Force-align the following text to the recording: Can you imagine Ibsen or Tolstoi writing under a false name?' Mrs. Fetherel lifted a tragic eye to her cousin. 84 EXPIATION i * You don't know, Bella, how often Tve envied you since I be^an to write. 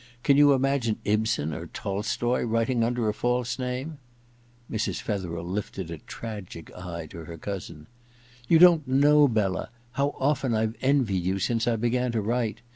Can 0.23 0.35
you 0.35 0.53
imagine 0.53 0.97
Ibsen 1.05 1.53
or 1.53 1.67
Tolstoi 1.67 2.41
writing 2.43 2.83
under 2.83 3.07
a 3.07 3.13
false 3.13 3.59
name?' 3.59 3.99
Mrs. 4.73 4.99
Fetherel 4.99 5.45
lifted 5.45 5.91
a 5.91 5.99
tragic 5.99 6.75
eye 6.75 7.05
to 7.11 7.25
her 7.25 7.37
cousin. 7.37 7.85
84 7.85 7.85
EXPIATION 7.85 8.09
i 8.09 8.45
* 8.47 8.47
You 8.49 8.57
don't 8.57 8.87
know, 8.87 9.27
Bella, 9.27 9.69
how 9.91 10.15
often 10.19 10.53
Tve 10.53 10.73
envied 10.81 11.23
you 11.23 11.37
since 11.37 11.67
I 11.67 11.75
be^an 11.75 12.13
to 12.13 12.21
write. 12.21 12.61